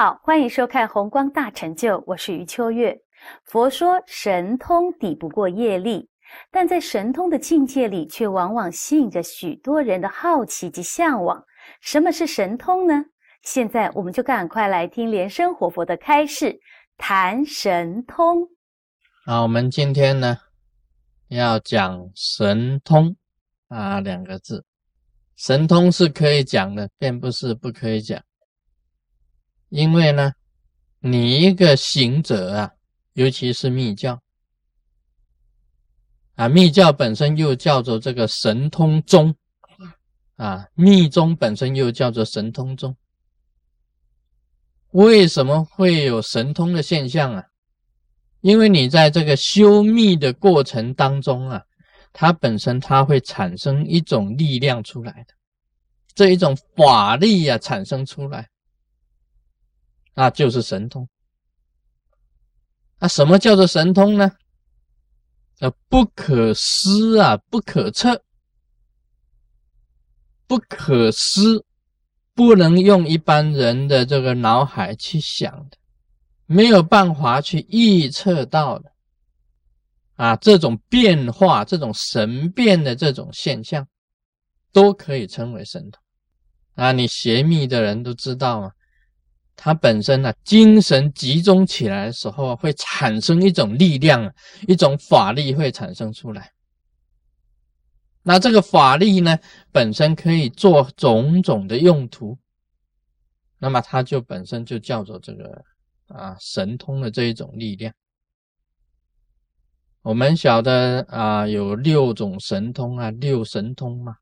[0.00, 2.96] 好，欢迎收看《红光大成就》，我是余秋月。
[3.42, 6.08] 佛说神通抵不过业力，
[6.52, 11.44] 但在神通的境界里，却往往吸引着许多人的好奇及向往。
[11.80, 13.06] 什么是神通呢？
[13.42, 16.56] 现在我们就赶快来听莲生活佛的开示，
[16.96, 18.48] 谈神通。
[19.26, 20.38] 好，我们今天呢
[21.26, 23.16] 要讲神通
[23.66, 24.64] 啊两个字。
[25.34, 28.22] 神通是可以讲的，并不是不可以讲。
[29.68, 30.32] 因为呢，
[31.00, 32.70] 你一个行者啊，
[33.12, 34.20] 尤其是密教
[36.36, 39.34] 啊，密教本身又叫做这个神通宗
[40.36, 42.96] 啊，密宗本身又叫做神通宗。
[44.92, 47.44] 为什么会有神通的现象啊？
[48.40, 51.62] 因为你在这个修密的过程当中啊，
[52.12, 55.34] 它本身它会产生一种力量出来的，
[56.14, 58.48] 这一种法力呀产生出来，
[60.18, 61.08] 那就是神通。
[62.98, 64.32] 那什么叫做神通呢？
[65.60, 68.20] 呃，不可思啊，不可测，
[70.48, 71.64] 不可思，
[72.34, 75.78] 不能用一般人的这个脑海去想的。
[76.46, 78.90] 没有办法去预测到的
[80.16, 83.86] 啊，这种变化、这种神变的这种现象，
[84.72, 86.02] 都可以称为神通
[86.74, 86.90] 啊。
[86.90, 88.72] 你邪密的人都知道啊，
[89.60, 94.32] 它本身呢，精神集中起来的时候，会产生一种力量，
[94.68, 96.52] 一种法力会产生出来。
[98.22, 99.36] 那这个法力呢，
[99.72, 102.38] 本身可以做种种的用途，
[103.58, 105.64] 那么它就本身就叫做这个。
[106.08, 107.92] 啊，神通的这一种力量，
[110.00, 114.16] 我们晓得啊，有六种神通啊，六神通嘛。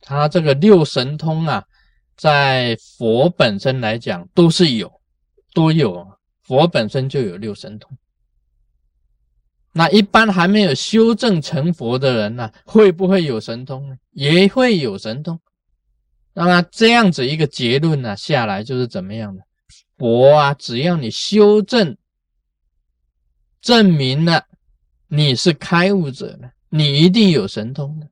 [0.00, 1.64] 它这个六神通啊，
[2.16, 5.00] 在佛本身来讲都是有，
[5.52, 6.06] 都有。
[6.42, 7.96] 佛本身就有六神通。
[9.72, 13.96] 那一般还没有修正成佛的人呢，会不会有神通呢？
[14.12, 15.38] 也会有神通。
[16.32, 19.42] 那么这样子一个结论呢下来就是怎么样的？
[19.98, 21.96] 佛啊，只要你修正，
[23.60, 24.46] 证明了
[25.08, 28.08] 你是开悟者了，你一定有神通的。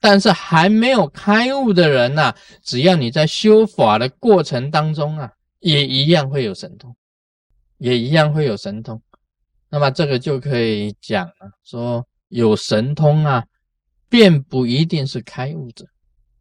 [0.00, 6.96] 但是还没有开悟的人呐，只要你在修法的过程当中啊，也一样会有神通，
[7.78, 9.00] 也一样会有神通。
[9.68, 13.44] 那么这个就可以讲了，说有神通啊，
[14.08, 15.84] 并不一定是开悟者，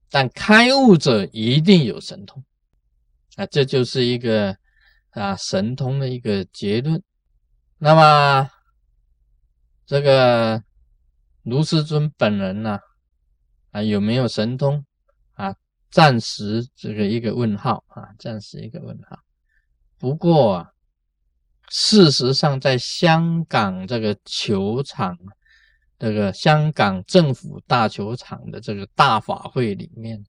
[0.09, 2.43] 但开悟者一定有神通。
[3.35, 4.55] 啊，这就是一个
[5.11, 7.01] 啊神通的一个结论。
[7.77, 8.49] 那么，
[9.85, 10.63] 这个
[11.43, 12.79] 卢师尊本人呢，
[13.71, 14.83] 啊有没有神通
[15.33, 15.55] 啊？
[15.91, 19.17] 暂时这个一个问号啊，暂时一个问号。
[19.97, 20.71] 不过啊，
[21.69, 25.17] 事实上在香港这个球场，
[25.97, 30.23] 这个香港政府大球场的这个大法会里面。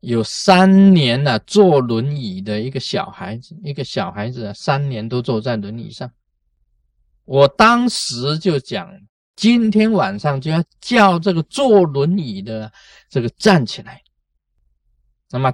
[0.00, 6.08] 有三年呢，坐轮椅的一个小孩子，一个小孩子啊，三年都坐在轮椅上。
[7.24, 8.88] 我当时就讲，
[9.38, 12.72] 今天晚上就要叫这个坐轮椅的
[13.08, 14.02] 这个站起来。
[15.30, 15.52] 那么，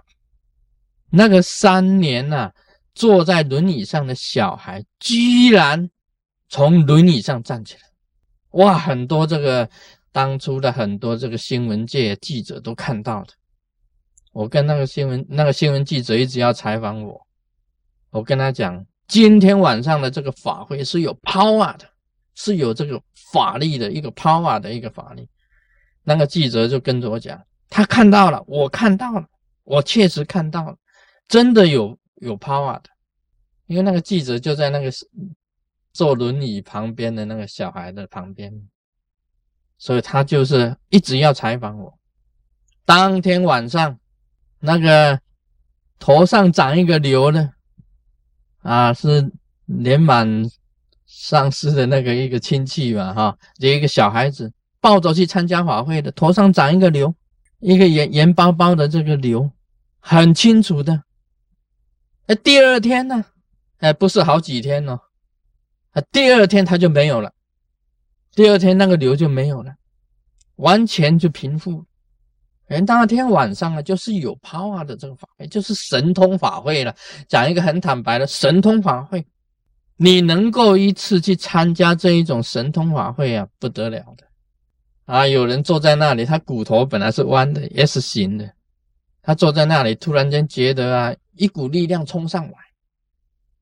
[1.11, 2.51] 那个三年呢，
[2.95, 5.91] 坐在轮椅上的小孩居然
[6.49, 7.81] 从轮椅上站起来，
[8.53, 8.79] 哇！
[8.79, 9.69] 很多这个
[10.11, 13.35] 当初的很多这个新闻界记者都看到的。
[14.33, 17.21] 我跟那个新闻那个新闻记者一直要采访我，
[18.09, 21.87] 我跟他讲，今天晚上的这个法会是有 power 的，
[22.35, 23.01] 是有这个
[23.33, 25.29] 法力的一个 power 的一个法力。
[26.03, 29.27] 那个记者就跟着我讲，他看到了，我看到了，
[29.65, 30.77] 我确实看到了，
[31.29, 32.91] 真的有有 power 的。
[33.67, 34.91] 因为那个记者就在那个
[35.93, 38.53] 坐轮椅旁边的那个小孩的旁边，
[39.79, 41.99] 所以他就是一直要采访我。
[42.85, 43.99] 当天晚上。
[44.67, 45.21] 那个
[45.99, 47.53] 头上长一个瘤的
[48.63, 49.31] 啊，是
[49.67, 50.27] 年满
[51.17, 57.15] 上市的那个一个亲戚嘛，哈，有一个小孩子抱着去参加法会的，头上长一个瘤，
[57.61, 59.49] 一个圆圆包包的这个瘤，
[60.01, 61.03] 很清楚的。
[62.27, 63.25] 哎，第二天呢，
[63.79, 65.01] 哎，不是好几天哦，
[65.93, 67.33] 啊，第二天他就没有了，
[68.35, 69.73] 第二天那个瘤就没有了，
[70.57, 71.85] 完全就平复。
[72.69, 76.95] 哎，当天晚上啊，就是有 power 的这个法会，就是神通法会了。
[77.29, 79.25] 讲一个很坦白的神通法会，
[79.97, 84.27] 你能够一次去参加这一种神通法会啊，不得了的
[85.05, 85.27] 啊！
[85.27, 88.53] 有人坐在那里，他骨头本来是弯的，S 型的，
[89.23, 92.57] 他坐在那里，突然间觉得啊，一股力量冲上来，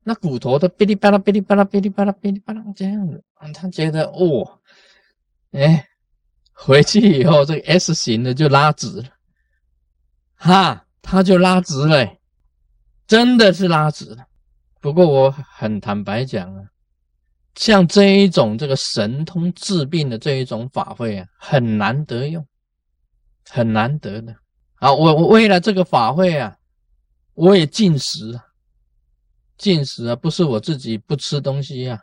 [0.03, 4.59] 那骨头都哔哩吧啦、哔哩吧啦、哔哩吧啦、哔哩吧啦这样子，啊他觉得哦，
[5.51, 5.87] 哎，
[6.51, 9.09] 回去以后这个 S 型的就拉直了，
[10.35, 12.17] 哈，他就拉直了，
[13.05, 14.25] 真的是拉直了。
[14.83, 16.61] 不过我很坦白讲啊。
[17.55, 22.45] 像这一种这个神通治病的这一种法会啊，很难得用，
[23.49, 24.35] 很难得的
[24.79, 24.91] 啊！
[24.91, 26.57] 我我为了这个法会啊，
[27.33, 28.43] 我也进食啊，
[29.57, 31.97] 进食啊，不是我自己不吃东西呀，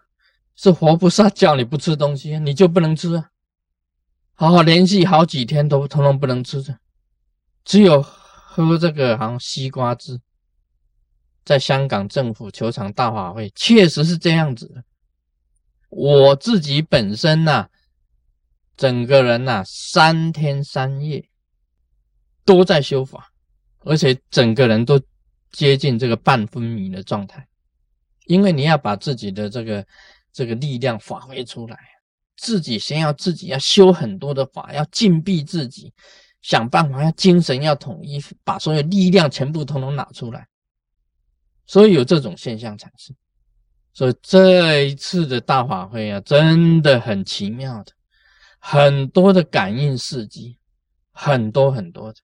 [0.57, 3.29] 是活菩萨叫你不吃东西，你就不能吃啊！
[4.35, 6.79] 好好连续好几天都通通不能吃的，
[7.65, 10.19] 只有喝这个好像西瓜汁。
[11.45, 14.85] 在香港政府球场大法会，确实是这样子的。
[15.89, 17.67] 我自己本身呐，
[18.77, 21.29] 整个人呐，三天三夜
[22.45, 23.33] 都在修法，
[23.81, 25.01] 而且整个人都
[25.51, 27.47] 接近这个半昏迷的状态。
[28.27, 29.85] 因为你要把自己的这个
[30.33, 31.77] 这个力量发挥出来，
[32.37, 35.93] 自己先要自己要修很多的法，要禁闭自己，
[36.41, 40.47] 想办法要精神要统一，把所有力量全部统统拿出来，
[41.71, 43.15] 所以有这种现象产生。
[43.93, 47.93] 所以这一次的大法会啊，真的很奇妙的，
[48.59, 50.59] 很多的感应事迹，
[51.13, 52.19] 很多很多的，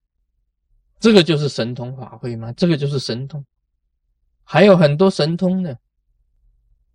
[0.98, 2.52] 这个就是神通法会吗？
[2.54, 3.44] 这个就是神通，
[4.42, 5.78] 还有很多神通的，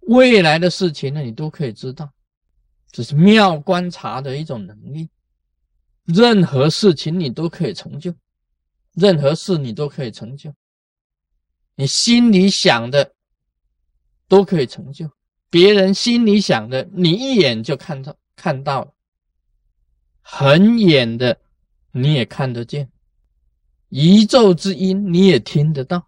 [0.01, 2.11] 未来的事情呢，你都可以知道，
[2.91, 5.09] 这是妙观察的一种能力，
[6.03, 8.13] 任何事情你都可以成就，
[8.95, 10.53] 任何事你都可以成就，
[11.81, 13.15] 你心里想的。
[14.31, 15.11] 都可以成就。
[15.49, 18.93] 别人心里想的，你一眼就看到看到了，
[20.21, 21.41] 很远的
[21.91, 22.89] 你也看得见，
[23.89, 26.07] 宇宙之音你也听得到，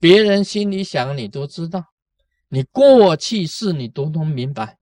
[0.00, 1.92] 别人心里想你都知道，
[2.48, 4.78] 你过去式你都能明白，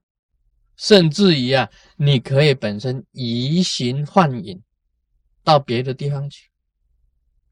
[0.77, 4.63] 甚至于啊，你可以本身移形换影
[5.43, 6.49] 到别的地方去，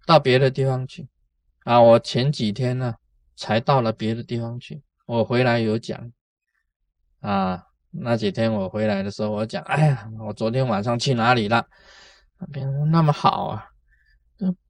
[0.06, 1.10] 到别的地方去。
[1.64, 1.82] 啊！
[1.82, 2.96] 我前几天呢。
[3.36, 4.80] 才到了别的地方去。
[5.08, 6.00] 我回来有讲
[7.20, 11.66] 啊，那几天我回来的时候，我讲，哎呀，我昨天晚上去哪里了？
[12.52, 13.68] 别人说那么好啊，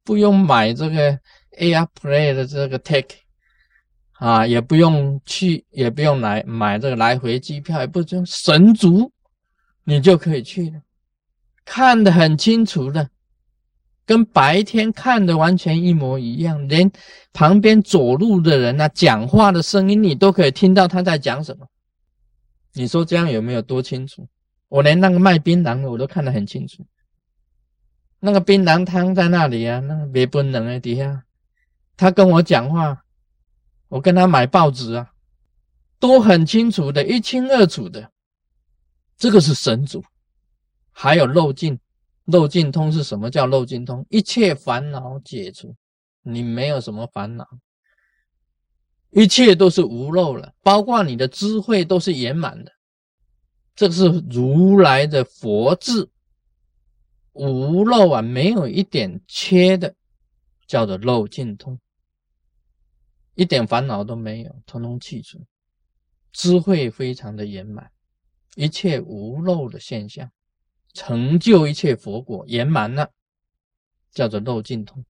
[0.03, 1.19] 不用买这个
[1.59, 3.05] Airplay 的这个 Tech
[4.13, 9.11] 啊，也不用去，也不用来买这个来回机票，也不用神足，
[9.83, 10.81] 你就可以去了，
[11.65, 13.09] 看得很清楚的。
[14.05, 16.91] 跟白天看的完全一模一样，连
[17.31, 21.65] 旁边走路的人啊，讲话的声音你都可以听到他在讲什么。
[22.73, 24.27] 你说这样有没有多清楚？
[24.67, 26.85] 我连那个卖槟榔的我都看得很清楚。
[28.19, 31.23] 那个槟榔汤在那里啊，那个别槟榔啊底下，
[31.95, 33.03] 他跟我讲话，
[33.89, 35.11] 我跟他买报纸啊，
[35.99, 38.09] 都很清楚的，一清二楚的。
[39.17, 40.03] 这个是神主，
[40.91, 41.79] 还有漏尽。
[42.25, 44.05] 漏尽通是什么叫漏尽通？
[44.09, 45.75] 一切烦恼解除，
[46.21, 47.45] 你没有什么烦恼，
[49.09, 52.71] 一切都是无漏了，包括你的智慧都是圆满的。
[53.75, 56.07] 这是如来的佛智，
[57.33, 59.95] 无漏啊，没有一点缺的，
[60.67, 61.79] 叫做漏尽通，
[63.35, 65.43] 一点烦恼都没有，通通去除，
[66.31, 67.91] 智慧非常的圆满，
[68.55, 70.31] 一切无漏的现象。
[70.93, 73.11] 成就一切佛果圆满了，
[74.11, 75.03] 叫做六尽通。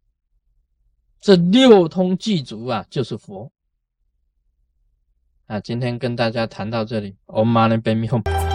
[1.20, 3.52] 这六通具足啊，就是佛。
[5.46, 8.53] 啊，今天跟大家谈到这里，Om Mani Padme Hum。